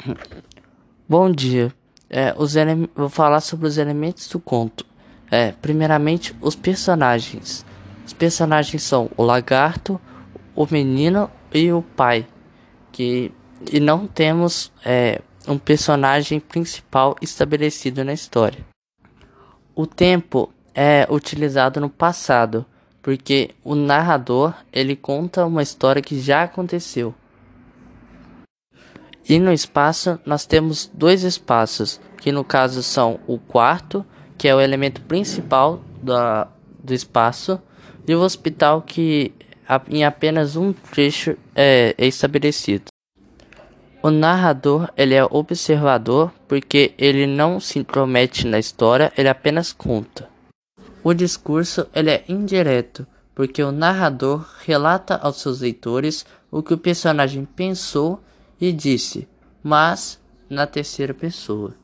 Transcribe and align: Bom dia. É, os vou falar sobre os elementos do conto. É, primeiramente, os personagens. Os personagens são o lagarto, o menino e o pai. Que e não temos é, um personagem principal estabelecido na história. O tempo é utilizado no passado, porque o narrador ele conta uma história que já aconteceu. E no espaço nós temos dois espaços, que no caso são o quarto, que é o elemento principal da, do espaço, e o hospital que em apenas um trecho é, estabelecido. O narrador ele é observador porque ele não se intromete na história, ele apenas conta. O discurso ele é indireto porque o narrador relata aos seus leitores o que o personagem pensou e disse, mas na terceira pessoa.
Bom 1.08 1.30
dia. 1.30 1.72
É, 2.08 2.34
os 2.36 2.54
vou 2.94 3.08
falar 3.08 3.40
sobre 3.40 3.66
os 3.66 3.78
elementos 3.78 4.28
do 4.28 4.40
conto. 4.40 4.84
É, 5.30 5.52
primeiramente, 5.52 6.34
os 6.40 6.56
personagens. 6.56 7.64
Os 8.06 8.12
personagens 8.12 8.82
são 8.82 9.10
o 9.16 9.22
lagarto, 9.22 10.00
o 10.54 10.66
menino 10.70 11.30
e 11.52 11.72
o 11.72 11.82
pai. 11.82 12.26
Que 12.90 13.32
e 13.70 13.78
não 13.78 14.06
temos 14.06 14.72
é, 14.84 15.20
um 15.46 15.58
personagem 15.58 16.40
principal 16.40 17.14
estabelecido 17.20 18.02
na 18.02 18.12
história. 18.12 18.64
O 19.74 19.86
tempo 19.86 20.52
é 20.74 21.06
utilizado 21.10 21.80
no 21.80 21.90
passado, 21.90 22.64
porque 23.02 23.50
o 23.62 23.74
narrador 23.74 24.54
ele 24.72 24.96
conta 24.96 25.44
uma 25.44 25.62
história 25.62 26.02
que 26.02 26.18
já 26.20 26.42
aconteceu. 26.42 27.14
E 29.30 29.38
no 29.38 29.52
espaço 29.52 30.18
nós 30.26 30.44
temos 30.44 30.90
dois 30.92 31.22
espaços, 31.22 32.00
que 32.20 32.32
no 32.32 32.42
caso 32.42 32.82
são 32.82 33.20
o 33.28 33.38
quarto, 33.38 34.04
que 34.36 34.48
é 34.48 34.54
o 34.56 34.60
elemento 34.60 35.00
principal 35.02 35.80
da, 36.02 36.48
do 36.82 36.92
espaço, 36.92 37.62
e 38.08 38.12
o 38.12 38.22
hospital 38.22 38.82
que 38.82 39.32
em 39.88 40.04
apenas 40.04 40.56
um 40.56 40.72
trecho 40.72 41.36
é, 41.54 41.94
estabelecido. 41.96 42.86
O 44.02 44.10
narrador 44.10 44.90
ele 44.96 45.14
é 45.14 45.24
observador 45.24 46.32
porque 46.48 46.92
ele 46.98 47.24
não 47.24 47.60
se 47.60 47.78
intromete 47.78 48.48
na 48.48 48.58
história, 48.58 49.12
ele 49.16 49.28
apenas 49.28 49.72
conta. 49.72 50.28
O 51.04 51.14
discurso 51.14 51.86
ele 51.94 52.10
é 52.10 52.24
indireto 52.28 53.06
porque 53.32 53.62
o 53.62 53.70
narrador 53.70 54.44
relata 54.66 55.14
aos 55.22 55.40
seus 55.40 55.60
leitores 55.60 56.26
o 56.50 56.64
que 56.64 56.74
o 56.74 56.78
personagem 56.78 57.44
pensou 57.44 58.20
e 58.60 58.72
disse, 58.72 59.26
mas 59.62 60.20
na 60.48 60.66
terceira 60.66 61.14
pessoa. 61.14 61.74